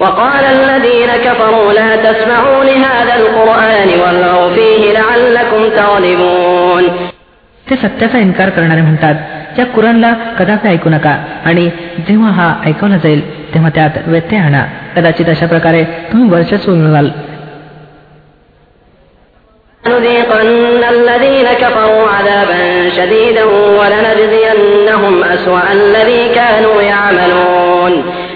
وقال 0.00 0.44
الذين 0.46 1.10
كفروا 1.24 1.72
لا 1.72 1.90
تسمعوا 1.96 2.64
لهذا 2.64 3.14
القرآن 3.14 3.88
والغوا 4.00 4.48
فيه 4.54 4.82
لعلكم 4.92 5.60
تغلبون 5.76 6.84
ते 7.66 7.76
सत्याचा 7.76 8.18
इन्कार 8.18 8.48
करणारे 8.50 8.80
म्हणतात 8.80 9.58
या 9.58 9.66
कुरानला 9.66 10.12
कदापि 10.38 10.68
ऐकू 10.68 10.90
नका 10.90 11.14
आणि 11.44 11.68
जेव्हा 12.08 12.30
हा 12.30 12.48
ऐकवला 12.66 12.96
जाईल 12.96 13.20
तेव्हा 13.56 13.70
त्यात 13.74 13.90
व्यत्यय 14.06 14.38
आणा 14.38 14.64
कदाचित 14.96 15.28
अशा 15.28 15.46
प्रकारे 15.46 15.84
तुम्ही 16.12 16.30
वर्चस्व 16.30 16.74
मिळवाल 16.74 17.10
لنذيقن 19.86 20.84
الذين 20.90 21.46
كفروا 21.60 22.08
عذابا 22.08 22.90
شديدا 22.96 23.44
ولنجزينهم 23.78 25.24
أسوأ 25.24 25.72
الذي 25.72 26.22
كانوا 26.34 26.82
يعملون 26.82 27.92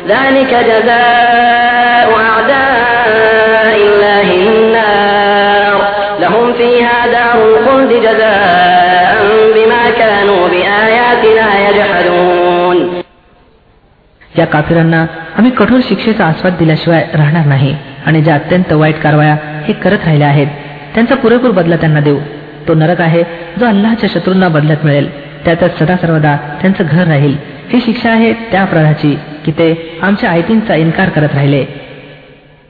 ذلك 0.09 0.52
جزاء 0.71 2.09
أعداء 2.26 3.76
الله 3.76 4.28
النار 4.35 5.78
لهم 6.21 6.52
فيها 6.52 7.07
دار 7.07 7.38
الخلد 7.49 7.93
جزاء 8.02 8.50
या 14.38 14.45
काफिरांना 14.47 15.05
आम्ही 15.37 15.50
कठोर 15.50 15.81
शिक्षेचा 15.88 16.25
आस्वाद 16.25 16.57
दिल्याशिवाय 16.59 17.05
राहणार 17.14 17.47
नाही 17.47 17.75
आणि 18.07 18.21
ज्या 18.23 18.35
अत्यंत 18.35 18.73
वाईट 18.73 18.99
कारवाया 19.02 19.37
हे 19.64 19.73
करत 19.73 20.05
राहिल्या 20.05 20.28
आहेत 20.28 20.47
त्यांचा 20.95 21.14
पुरेपूर 21.14 21.50
बदला 21.50 21.76
त्यांना 21.76 22.00
देऊ 22.00 22.19
तो 22.69 22.75
नरक 22.75 23.00
आहे 23.00 23.23
जो 23.59 23.66
अल्लाच्या 23.66 24.09
शत्रूंना 24.12 24.49
बदलत 24.49 24.85
मिळेल 24.85 25.09
त्यातच 25.45 25.78
सदा 25.78 25.97
सर्वदा 25.97 26.37
त्यांचं 26.62 26.85
घर 26.85 27.07
राहील 27.07 27.37
ही 27.73 27.81
शिक्षा 27.81 28.11
आहे 28.11 28.33
त्या 28.50 28.62
अपराधाची 28.62 29.14
की 29.45 29.52
ते 29.52 29.73
आमच्या 30.02 30.31
आयतींचा 30.31 30.75
इन्कार 30.76 31.09
करत 31.09 31.35
राहिले 31.35 31.64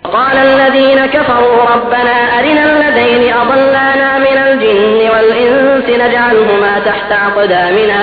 قال 0.05 0.37
الذين 0.39 1.07
كفروا 1.07 1.63
ربنا 1.75 2.17
أرنا 2.39 2.65
الذين 2.71 3.25
أضلانا 3.35 4.09
من 4.19 4.37
الجن 4.39 4.99
والإنس 5.13 5.87
نجعلهما 6.03 6.73
تحت 6.87 7.11
أقدامنا 7.13 8.03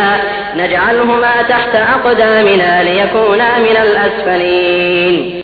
نجعلهما 0.58 1.42
تحت 1.50 1.76
أقدامنا 1.96 2.72
ليكونا 2.84 3.50
من 3.60 3.78
الأسفلين 3.86 5.44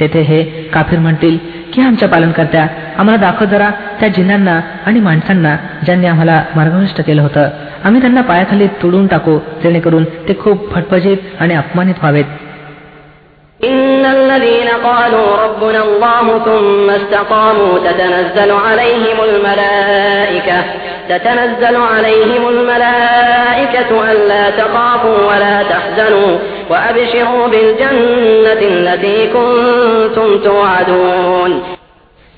तेथे 0.00 0.20
हे 0.20 0.42
काफिर 0.72 0.98
म्हणतील 0.98 1.36
की 1.74 1.82
आमच्या 1.82 2.08
पालनकर्त्या 2.08 2.66
आम्हाला 2.98 3.20
दाखव 3.20 3.44
जरा 3.44 3.70
त्या 4.00 4.08
जिन्नांना 4.08 4.60
आणि 4.86 5.00
माणसांना 5.00 5.56
ज्यांनी 5.84 6.06
आम्हाला 6.06 6.42
मार्गभ्रष्ट 6.56 7.00
केलं 7.00 7.22
होतं 7.22 7.48
आम्ही 7.84 8.00
त्यांना 8.00 8.20
पायाखाली 8.20 8.66
तुडून 8.82 9.06
टाकू 9.06 9.38
जेणेकरून 9.62 10.04
ते 10.28 10.36
खूप 10.40 10.74
फटफजीत 10.74 11.16
आणि 11.40 11.54
अपमानित 11.54 11.94
व्हावेत 12.00 12.24
إن 13.60 14.04
الذين 14.06 14.68
قالوا 14.84 15.36
ربنا 15.44 15.80
الله 15.84 16.38
ثم 16.38 16.90
استقاموا 16.90 17.78
تتنزل 17.78 18.50
عليهم 18.66 19.18
الملائكة 19.28 20.58
تتنزل 21.08 21.76
عليهم 21.76 22.48
الملائكة 22.48 23.90
ألا 24.12 24.50
تخافوا 24.50 25.18
ولا 25.28 25.62
تحزنوا 25.62 26.38
وأبشروا 26.70 27.46
بالجنة 27.48 28.60
التي 28.74 29.18
كنتم 29.26 30.28
توعدون 30.44 31.52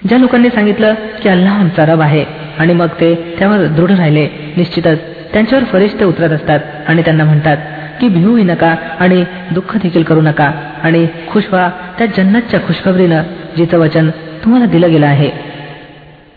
ज्या 0.02 0.18
लोकांनी 0.18 0.50
सांगितलं 0.50 0.94
की 1.22 1.28
अल्लाह 1.28 1.54
आमचा 1.60 1.84
रब 1.86 2.00
आहे 2.00 2.24
आणि 2.58 2.72
मग 2.72 2.90
ते 3.00 3.14
त्यावर 3.38 3.64
दृढ 3.76 3.90
राहिले 3.90 4.26
निश्चितच 4.56 4.98
त्यांच्यावर 5.32 5.64
फरिश्ते 5.72 6.04
उतरत 6.04 6.32
असतात 6.32 6.60
आणि 6.88 7.02
त्यांना 7.02 7.24
म्हणतात 7.24 7.56
की 8.00 8.08
भिवू 8.08 8.36
नका 8.44 8.74
आणि 9.00 9.24
दुःख 9.50 9.76
देखील 9.82 10.02
करू 10.02 10.20
नका 10.20 10.50
आणि 10.84 11.06
खुश 11.32 11.44
व्हा 11.52 11.68
त्या 11.98 12.06
जन्नतच्या 12.16 12.60
खुशखबरीनं 12.66 13.22
जिचं 13.56 13.78
वचन 13.78 14.10
तुम्हाला 14.44 14.66
दिलं 14.66 14.90
गेलं 14.90 15.06
आहे 15.06 15.30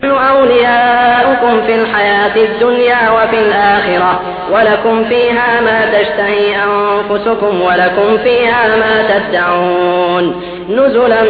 أولياؤكم 0.02 1.54
في 1.66 1.74
الحياة 1.74 2.36
الدنيا 2.36 3.02
وفي 3.10 3.38
الآخرة 3.46 4.12
ولكم 4.52 5.04
فيها 5.04 5.60
ما 5.60 5.78
تشتهي 5.94 6.48
أنفسكم 6.68 7.60
ولكم 7.60 8.08
فيها 8.24 8.62
ما 8.76 8.94
تدعون 9.10 10.24
نزلا 10.70 11.22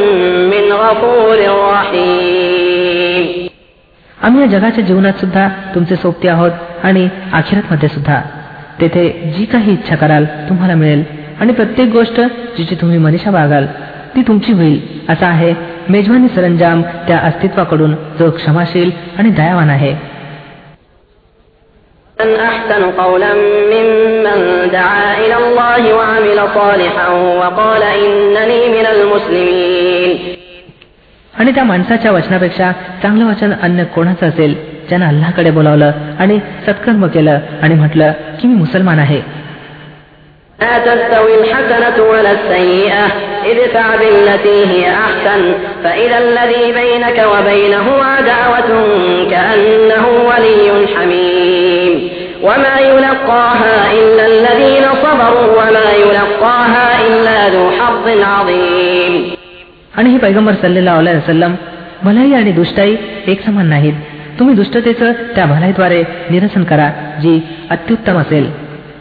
من 0.53 0.65
غفور 0.73 1.39
رحيم 1.73 3.25
आम्ही 4.19 4.41
या 4.43 4.47
जगाच्या 4.47 4.85
जीवनात 4.85 5.21
सुद्धा 5.21 5.49
तुमचे 5.75 5.97
सोबते 5.97 6.29
आहोत 6.29 6.85
आणि 6.85 7.09
आखिरत 7.33 7.73
मध्ये 7.73 7.89
सुद्धा 7.89 8.21
तेथे 8.81 9.09
जी 9.37 9.45
काही 9.45 9.73
इच्छा 9.73 9.97
कराल 9.97 10.25
तुम्हाला 10.49 10.75
मिळेल 10.75 11.03
आणि 11.41 11.53
प्रत्येक 11.53 11.89
गोष्ट 11.93 12.21
जिची 12.57 12.75
तुम्ही 12.75 12.99
मनीषा 12.99 13.31
बागाल 13.31 13.67
ती 14.15 14.23
तुमची 14.23 14.53
होईल 14.53 14.81
असा 15.09 15.27
आहे 15.27 15.53
मेजवानी 15.89 16.29
सरंजाम 16.29 16.83
त्या 17.09 17.19
अस्तित्वाकडून 17.19 17.95
जो 18.19 18.31
क्षमाशील 18.31 18.91
आणि 19.19 19.31
दयावान 19.31 19.71
आहे 19.71 19.95
أحسن 22.43 22.83
قولا 22.93 23.33
ممن 23.73 24.39
دعا 24.73 25.09
إلى 25.19 25.37
الله 25.37 25.83
وعمل 25.95 26.39
صالحا 26.55 27.09
وقال 27.41 27.83
إنني 27.83 28.61
من 28.69 28.87
المسلمين 28.87 30.33
आणि 31.35 31.53
त्या 31.53 31.65
माणसाच्या 31.65 32.11
वचनापेक्षा 32.13 32.71
चांगलं 33.03 33.25
वचन 33.27 33.53
अन्य 33.63 33.85
कोणाचं 33.85 34.27
असेल 34.27 34.55
ज्यानं 34.89 35.07
अल्लाकडे 35.07 35.51
बोलावलं 35.51 35.93
आणि 36.19 36.39
सत्कर्म 36.67 37.07
केलं 37.07 37.39
आणि 37.63 37.75
म्हटलं 37.75 38.13
की 38.41 38.49
मी 38.49 38.55
मुसलमान 38.55 38.99
आहे 38.99 39.21
لا 40.59 40.79
تستوي 40.79 41.35
الحسنة 41.41 42.05
ولا 42.05 42.33
السيئة 42.33 43.07
ادفع 43.51 43.97
بالتي 43.97 44.59
هي 44.67 44.91
أحسن 44.91 45.43
فإذا 45.85 46.19
الذي 46.19 46.73
بينك 46.73 47.19
وبينه 47.33 47.87
عداوة 48.05 48.71
كأنه 49.31 50.07
ولي 50.29 50.87
حميم 50.95 52.09
وما 52.43 52.77
يلقاها 52.81 53.93
إلا 53.93 54.25
الذين 54.27 54.85
صبروا 55.05 55.49
وما 55.59 55.89
يلقاها 56.03 56.87
إلا 57.07 57.39
ذو 57.49 57.71
حظ 57.71 58.07
عظيم 58.23 59.15
आणि 59.97 60.11
हे 60.11 60.19
पैगंबर 60.19 60.55
सल्लेला 60.63 60.93
वसलम 60.99 61.55
भलाई 62.05 62.33
आणि 62.35 62.53
दुष्टाई 62.53 62.97
एक 63.33 63.41
समान 63.47 63.67
नाहीत 63.69 63.95
तुम्ही 64.39 64.55
दुष्टतेचं 64.55 65.13
त्या 65.35 65.45
भलाईद्वारे 65.47 66.03
निरसन 66.31 66.63
करा 66.71 66.89
जी 67.23 67.41
अत्युत्तम 67.71 68.19
असेल 68.19 68.47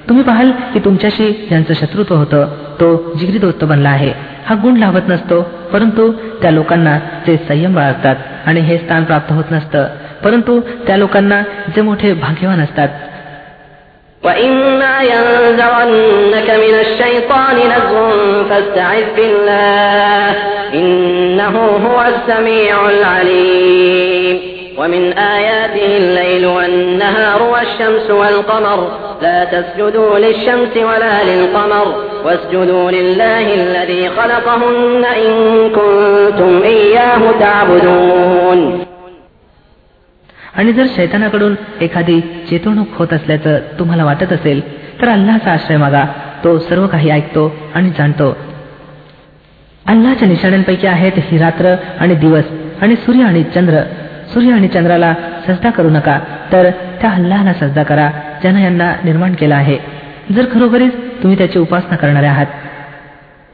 तुम्ही 0.08 0.24
पाहाल 0.24 0.50
की 0.50 0.78
तुमच्याशी 0.78 1.32
ज्यांचं 1.32 1.74
शत्रुत्व 1.74 2.14
होतं 2.14 2.46
तो 2.80 3.14
जिगरी 3.18 3.38
दोस्त 3.38 3.64
बनला 3.64 3.88
आहे. 3.88 4.12
हा 4.46 4.54
गुण 4.54 4.76
लाभत 4.76 5.00
नसतो 5.08 5.42
परंतु 5.72 6.12
त्या 6.12 6.50
लोकांना 6.50 6.98
जे 7.26 7.36
संयम 7.48 7.74
बाळगतात 7.74 8.16
आणि 8.46 8.60
हे 8.60 8.78
स्थान 8.78 9.04
प्राप्त 9.04 9.32
होत 9.32 9.44
नसतं. 9.50 9.86
परंतु 10.24 10.60
त्या 10.60 10.96
लोकांना 10.96 11.42
जे 11.42 11.80
मोठे 11.82 12.12
भाग्यवान 12.12 12.60
असतात. 12.60 12.88
وإما 24.77 25.39
ينزغنك 25.39 25.77
من 25.77 26.01
الشيطان 26.01 26.11
نزغ 26.11 26.11
فاستعذ 26.11 26.11
بالله 26.11 26.11
إنه 26.11 26.11
هو 26.11 26.11
السميع 26.11 26.11
العليم 26.11 26.31
ومن 26.31 26.33
آياته 26.33 26.41
الليل 26.41 26.45
والنهار 26.45 27.43
والشمس 27.43 28.11
والقمر 28.11 28.91
لا 29.21 29.43
تسجدوا 29.45 30.19
للشمس 30.19 30.77
ولا 30.77 31.23
للقمر 31.23 31.95
واسجدوا 32.25 32.91
لله 32.91 33.53
الذي 33.53 34.09
خلقهن 34.09 35.05
إن 35.05 35.33
كنتم 35.69 36.63
إياه 36.63 37.21
تعبدون 37.39 38.85
आणि 40.57 40.73
जर 40.73 40.85
शैतानाकडून 40.95 41.55
एखादी 41.81 42.21
चेतवणूक 42.21 42.87
होत 42.95 43.13
असल्याचं 43.13 43.59
तुम्हाला 43.79 44.05
वाटत 44.05 44.33
असेल 44.33 44.61
तर 45.01 45.09
अल्लाचा 45.09 45.51
आश्रय 45.51 45.77
मागा 45.77 46.05
तो 46.43 46.59
सर्व 46.59 46.87
काही 46.87 47.09
ऐकतो 47.09 47.55
आणि 47.75 47.89
जाणतो 47.97 48.37
अल्लाच्या 49.87 50.27
निशाण्यांपैकी 50.27 50.87
आहेत 50.87 51.11
ही 51.15 51.37
रात्र 51.37 51.75
आणि 51.99 52.15
दिवस 52.15 52.43
आणि 52.81 52.95
सूर्य 52.95 53.23
आणि 53.23 53.43
चंद्र 53.43 53.81
सूर्य 54.33 54.51
आणि 54.53 54.67
चंद्राला 54.67 55.13
सजदा 55.47 55.69
करू 55.77 55.89
नका 55.89 56.17
तर 56.51 56.69
त्या 57.01 57.09
अल्लाहला 57.11 57.53
सजदा 57.53 57.83
करा 57.83 58.07
ज्यानं 58.41 58.59
यांना 58.59 58.87
निर्माण 59.03 59.33
केला 59.39 59.55
आहे 59.55 59.77
जर 60.35 60.45
खरोखरीच 60.53 60.93
तुम्ही 61.23 61.37
त्याची 61.37 61.59
उपासना 61.59 61.95
करणारे 61.95 62.27
आहात 62.27 62.51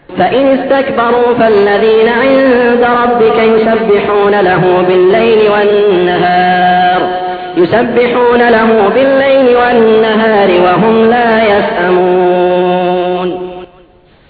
فإن 0.10 0.46
استكبروا 0.48 1.30
فالذين 1.40 2.10
عند 2.22 2.84
ربك 3.02 3.38
يسبحون 3.56 4.36
له 4.50 4.64
بالليل 4.88 5.42
والنهار 5.54 7.02
يسبحون 7.58 8.42
له 8.50 8.70
بالليل 8.96 9.48
والنهار 9.60 10.50
وهم 10.66 10.96
لا 11.14 11.30
يسأمون 11.54 13.30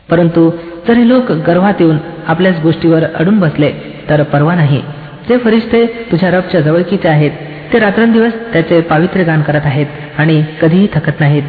परंतु 0.10 0.42
जर 0.88 0.94
हे 0.94 1.08
लोक 1.10 1.32
गर्भात 1.48 1.82
येऊन 1.82 1.98
आपल्याच 2.28 2.58
गोष्टीवर 2.64 3.04
अडून 3.20 3.40
बसले 3.40 3.70
तर 4.10 4.24
परवा 4.34 4.56
नाही 4.56 4.82
जे 5.30 5.38
फरिश्ते 5.38 5.86
तुझ्या 6.12 6.30
रबच्या 6.32 6.62
जवळकीचे 6.62 7.08
आहेत 7.10 7.32
ते 7.74 7.80
रात्रंदिवस 7.80 8.34
त्याचे 8.54 8.82
पावित्र्य 8.82 9.24
गान 9.24 9.42
करत 9.42 9.66
आहेत 9.66 10.20
आणि 10.20 10.42
कधीही 10.62 10.88
थकत 10.94 11.20
नाहीत 11.20 11.44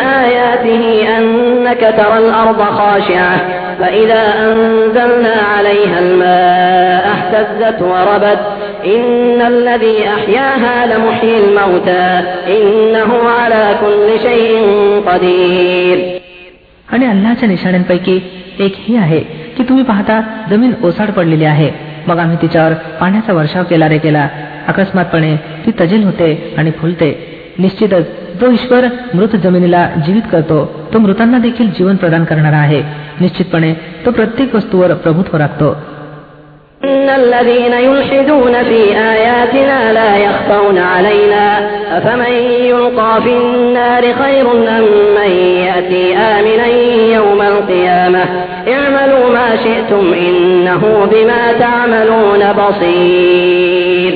آياته 0.00 0.84
أنك 1.18 1.80
ترى 1.96 2.18
الأرض 2.18 2.60
خاشعة 2.78 3.36
فإذا 3.78 4.22
أنزلنا 4.44 5.36
عليها 5.54 5.98
الماء 5.98 7.04
اهتزت 7.14 7.82
وربت 7.82 8.40
إن 8.86 9.40
الذي 9.42 10.08
أحياها 10.08 10.86
لمحيي 10.86 11.36
الموتى 11.38 12.06
إنه 12.48 13.10
على 13.30 13.64
كل 13.80 14.08
شيء 14.22 14.52
قدير 15.06 15.98
आणि 16.88 17.06
अल्लाच्या 17.06 17.48
निशाण्यांपैकी 17.48 18.16
एक 18.60 18.74
ही 18.78 18.96
आहे 18.96 19.18
की 19.56 19.62
तुम्ही 19.68 19.84
पाहता 19.84 20.20
जमीन 20.50 20.72
ओसाड 20.84 21.10
पडलेली 21.10 21.44
आहे 21.44 21.70
मग 22.09 22.19
आम्ही 22.19 22.37
तिच्यावर 22.41 22.73
पाण्याचा 22.73 23.33
वर्षाव 23.33 23.63
केला 23.63 23.89
रे 23.89 23.97
केला. 23.97 24.27
अकस्मातपणे 24.67 25.35
ती 25.35 25.71
तजेल 25.81 26.03
होते 26.03 26.55
आणि 26.57 26.71
फुलते. 26.71 27.09
निश्चितच 27.59 28.05
जो 28.41 28.51
ईश्वर 28.51 28.85
मृत 29.13 29.27
जमिनीला 29.27 29.89
जीवित 30.05 30.21
करतो 30.31 30.89
तो 30.93 30.99
मृतांना 30.99 31.37
देखील 31.37 31.69
जीवन 31.69 31.95
प्रदान 31.95 32.23
करणारा 32.23 32.57
आहे. 32.57 32.83
निश्चितपणे 33.21 33.73
तो 34.05 34.11
प्रत्येक 34.11 34.55
वस्तूवर 34.55 34.93
प्रभुत्व 34.93 35.37
राखतो. 35.37 35.77
إن 37.08 37.08
الذين 37.10 37.72
يلحدون 37.72 38.54
في 38.62 38.80
آياتنا 39.14 39.92
لا 39.92 40.16
يخفون 40.16 40.78
علينا 40.78 41.46
أفمن 41.98 42.32
يلقى 42.70 43.22
في 43.22 43.32
النار 43.36 44.02
خير 44.14 44.46
أم 44.52 44.84
من 45.16 45.30
يأتي 45.66 46.16
آمنا 46.16 46.66
يوم 47.16 47.40
القيامة 47.42 48.24
اعملوا 48.68 49.26
ما 49.32 49.48
شئتم 49.64 50.04
إنه 50.28 50.82
بما 51.12 51.42
تعملون 51.58 52.42
بصير 52.52 54.12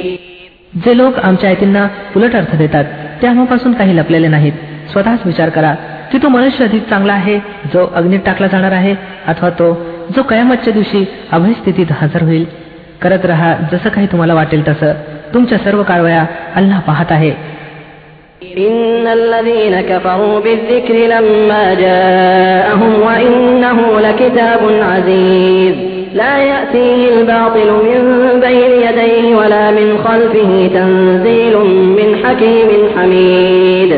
जे 0.85 0.93
लोक 0.95 1.19
आमच्या 1.19 1.49
आयतींना 1.51 1.87
उलट 2.17 2.35
अर्थ 2.37 2.55
देतात 2.57 2.85
ते 3.23 3.27
आम्हापासून 3.27 3.73
काही 3.73 3.97
लपलेले 3.97 4.29
नाहीत 4.29 4.53
स्वतःच 4.93 5.27
विचार 5.27 5.49
करा 5.57 5.75
की 6.13 6.19
तो 6.23 6.29
मनुष्य 6.29 6.65
अधिक 6.65 6.83
चांगला 6.91 7.13
आहे 7.13 7.39
जो 7.73 7.87
अग्नीत 7.95 8.21
टाकला 8.27 8.47
जाणार 8.47 8.73
आहे 8.73 8.95
अथवा 9.27 9.51
तो 9.59 9.73
जो 10.17 10.23
कयामतच्या 10.31 10.73
दिवशी 10.73 11.05
अभय 11.33 11.53
स्थितीत 11.61 11.93
हजर 12.01 12.23
होईल 12.23 12.45
करत 13.03 13.27
राहा 13.27 13.55
जसं 13.73 13.89
काही 13.89 14.07
तुम्हाला 14.07 14.35
वाटेल 14.35 14.67
तसं 14.69 14.93
तुमच्या 15.35 15.59
सर्व 15.59 15.83
कारवया 15.83 16.25
अल्लाह 16.57 16.81
पाहत 16.89 17.13
आहे 17.13 17.33
إن 18.59 19.07
الذين 19.07 19.81
كفروا 19.81 20.41
بالذكر 20.41 20.95
لما 20.95 21.75
جاءهم 21.75 22.93
وإنه 23.03 24.01
لكتاب 24.01 24.61
عزيز 24.83 25.75
لا 26.15 26.35
يأتيه 26.39 27.03
الباطل 27.15 27.69
من 27.89 28.01
بين 28.41 28.73
يديه 28.87 29.37
ولا 29.37 29.71
من 29.71 29.89
خلفه 30.05 30.51
تنزيل 30.75 31.55
من 31.99 32.09
حكيم 32.25 32.71
حميد 32.97 33.91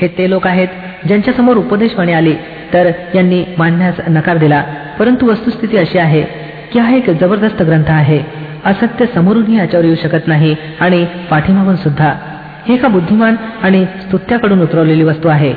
हे 0.00 0.08
ते 0.18 0.30
लोक 0.30 0.46
आहेत 0.46 0.68
ज्यांच्या 1.06 1.34
समोर 1.34 1.56
उपदेशवाणी 1.56 2.12
आली 2.12 2.34
तर 2.72 2.90
यांनी 3.14 3.42
मांडण्यास 3.58 4.00
नकार 4.08 4.36
दिला 4.36 4.62
परंतु 4.98 5.26
वस्तुस्थिती 5.26 5.76
अशी 5.76 5.98
आहे 5.98 6.24
की 6.72 6.78
हा 6.78 6.94
एक 6.96 7.10
जबरदस्त 7.20 7.62
ग्रंथ 7.62 7.90
आहे 7.90 8.20
असत्य 8.64 9.06
समोरूनही 9.14 9.58
याच्यावर 9.58 9.84
येऊ 9.84 9.94
शकत 10.02 10.28
नाही 10.28 10.54
आणि 10.80 11.04
पाठीमागून 11.30 11.76
सुद्धा 11.76 12.12
हे 12.66 12.74
एका 12.74 12.88
बुद्धिमान 12.88 13.36
आणि 13.62 13.84
स्तुत्याकडून 14.00 14.62
उतरवलेली 14.62 15.04
वस्तू 15.04 15.28
आहे 15.28 15.54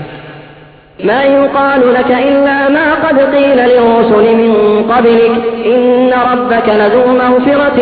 ما 1.00 1.24
يقال 1.24 1.82
لك 1.94 2.12
إلا 2.30 2.70
ما 2.70 2.94
قد 2.94 3.18
قيل 3.36 3.58
للرسل 3.58 4.26
من 4.36 4.52
قبلك 4.92 5.34
إن 5.66 6.12
ربك 6.32 6.68
لذو 6.70 7.06
مغفرة 7.14 7.80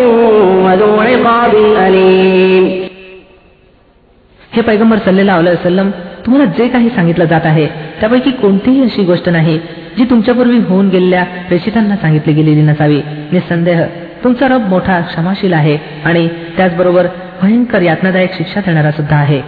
وذو 0.65 0.91
عقاب 1.01 1.53
أليم 1.87 2.65
हे 4.55 4.61
पैगंबर 4.61 4.97
सल्लेला 5.05 5.35
वसलम 5.37 5.87
तुम्हाला 6.27 6.45
जे 6.57 6.67
काही 6.67 6.89
सांगितलं 6.89 7.25
जात 7.25 7.45
आहे 7.45 7.65
त्यापैकी 7.99 8.31
कोणतीही 8.41 8.83
अशी 8.83 9.03
गोष्ट 9.03 9.29
नाही 9.29 9.57
जी 9.97 10.03
तुमच्यापूर्वी 10.09 10.57
होऊन 10.69 10.89
गेलेल्या 10.89 11.23
प्रेषितांना 11.47 11.95
सांगितली 11.95 12.33
गेलेली 12.33 12.61
नसावी 12.61 13.01
निसंदेह 13.31 13.83
तुमचा 14.23 14.47
रब 14.47 14.67
मोठा 14.69 14.99
क्षमाशील 15.01 15.53
आहे 15.53 15.77
आणि 16.05 16.27
त्याचबरोबर 16.57 17.07
भयंकर 17.41 17.81
यातनादायक 17.81 18.33
शिक्षा 18.37 18.61
देणारा 18.65 18.91
सुद्धा 18.91 19.15
आहे 19.15 19.41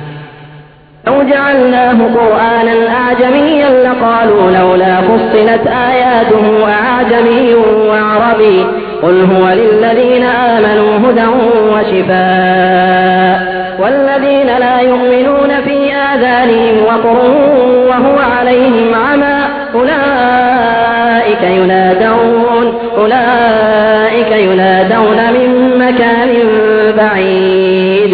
لو 1.04 1.21
جعلناه 1.23 1.99
قرآنا 2.15 2.75
أعجميا 2.93 3.69
لقالوا 3.84 4.51
لولا 4.51 4.95
فصلت 5.01 5.67
آياته 5.67 6.45
أعجمي 6.69 7.54
وعربي 7.89 8.58
قل 9.04 9.17
هو 9.25 9.49
للذين 9.49 10.23
آمنوا 10.23 10.91
هدى 11.04 11.28
وشفاء 11.73 13.38
والذين 13.80 14.47
لا 14.58 14.80
يؤمنون 14.82 15.51
في 15.62 15.79
آذانهم 16.10 16.75
وقر 16.84 17.17
وهو 17.89 18.17
عليهم 18.36 18.93
عمى 18.95 19.38
أولئك 19.73 21.41
ينادون 21.60 22.65
أولئك 22.97 24.32
ينادون 24.47 25.19
من 25.36 25.49
مكان 25.80 26.30
بعيد 26.97 28.13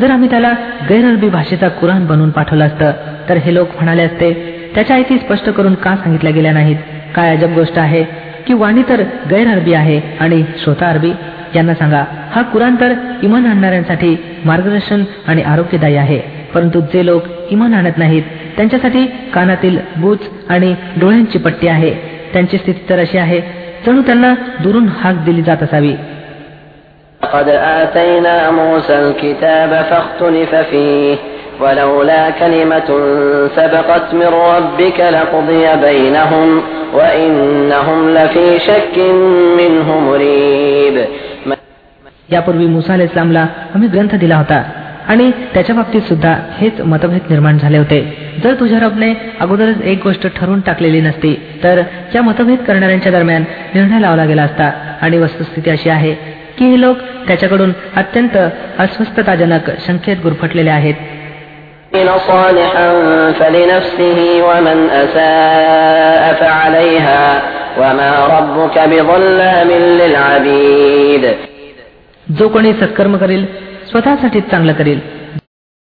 जर 0.00 0.10
आम्ही 0.10 0.28
त्याला 0.30 0.52
गैरअरबी 0.88 1.28
भाषेचा 1.28 1.68
कुराण 1.80 2.06
बनवून 2.06 2.30
पाठवलं 2.30 2.64
असतं 2.64 2.90
तर 3.28 3.36
हे 3.36 3.54
लोक 3.54 3.68
म्हणाले 3.76 4.02
असते 4.02 4.32
त्याच्या 4.74 4.96
आयती 4.96 5.18
स्पष्ट 5.18 5.50
करून 5.50 5.74
का 5.74 5.94
सांगितल्या 5.96 6.32
गेल्या 6.32 6.52
नाहीत 6.52 6.76
काय 7.16 7.36
अजब 7.36 7.54
गोष्ट 7.54 7.78
आहे 7.78 8.02
की 8.46 8.54
वाणी 8.54 8.82
तर 8.88 9.02
गैरअरबी 9.30 9.72
आहे 9.74 10.00
आणि 10.20 10.42
श्रोता 10.62 10.88
अरबी 10.88 11.12
यांना 11.54 11.74
सांगा 11.74 12.04
हा 12.34 12.42
कुराण 12.52 12.74
तर 12.80 12.92
इमान 13.22 13.46
आणणाऱ्यांसाठी 13.46 14.16
मार्गदर्शन 14.44 15.02
आणि 15.28 15.42
आरोग्यदायी 15.42 15.96
आहे 15.96 16.20
परंतु 16.54 16.80
जे 16.92 17.06
लोक 17.06 17.22
इमान 17.50 17.74
आणत 17.74 17.98
नाहीत 17.98 18.22
त्यांच्यासाठी 18.56 19.06
कानातील 19.34 19.78
बूच 19.96 20.28
आणि 20.48 20.74
डोळ्यांची 21.00 21.38
पट्टी 21.38 21.68
आहे 21.68 21.90
त्यांची 22.32 22.58
स्थिती 22.58 22.88
तर 22.88 22.98
अशी 22.98 23.18
आहे 23.18 23.40
जणू 23.86 24.02
त्यांना 24.02 24.34
दुरून 24.62 24.88
हाक 25.00 25.24
दिली 25.24 25.42
जात 25.42 25.62
असावी 25.62 25.94
لقد 27.20 27.48
آتينا 27.48 28.50
موسى 28.50 28.94
الكتاب 28.98 29.70
فاختلف 29.90 30.54
فيه 30.70 31.16
ولولا 31.60 32.30
كلمة 32.30 32.88
سبقت 33.56 34.14
من 34.14 34.30
ربك 34.50 35.00
لقضي 35.00 35.64
بينهم 35.76 36.48
وإنهم 36.94 37.98
لفي 38.10 38.46
شك 38.58 38.96
منه 39.58 39.88
مريب 40.00 40.96
यापूर्वी 42.32 42.66
मुसा 42.66 42.92
अल 42.94 43.00
इस्लामला 43.00 43.46
आम्ही 43.74 43.88
ग्रंथ 43.88 44.14
दिला 44.14 44.36
होता 44.36 44.58
आणि 45.07 45.31
त्याच्या 45.53 45.75
बाबतीत 45.75 46.01
सुद्धा 46.01 46.35
हेच 46.57 46.81
मतभेद 46.81 47.21
निर्माण 47.29 47.57
झाले 47.57 47.77
होते. 47.77 48.31
जर 48.43 48.53
तुझ्या 48.53 48.79
रबने 48.79 49.13
अगोदरच 49.39 49.81
एक 49.81 50.03
गोष्ट 50.03 50.27
ठरवून 50.27 50.59
टाकलेली 50.61 51.01
नसती 51.01 51.41
तर 51.63 51.81
त्या 52.13 52.21
मतभेद 52.21 52.59
करणाऱ्यांच्या 52.59 53.11
दरम्यान 53.11 53.43
निर्णय 53.75 53.99
लावला 53.99 54.25
गेला 54.25 54.43
असता. 54.43 54.71
आणि 55.01 55.17
वस्तुस्थिती 55.17 55.69
अशी 55.69 55.89
आहे 55.89 56.13
की 56.57 56.65
हे 56.65 56.81
लोक 56.81 56.97
त्याच्याकडून 57.27 57.73
अत्यंत 57.95 58.37
अस्वस्थताजनक 58.79 59.69
संख्येत 59.79 60.17
गुरफटलेले 60.23 60.69
आहेत. 60.69 60.93
जो 72.37 72.47
कोणी 72.47 72.73
सत्कर्म 72.73 73.17
करेल 73.17 73.64
स्वतःसाठीच 73.89 74.43
चांगलं 74.43 74.73
करेल. 74.73 75.14